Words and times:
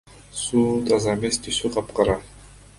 Суу 0.43 0.63
таза 0.87 1.15
эмес, 1.17 1.39
түсү 1.49 1.73
капкара. 1.79 2.19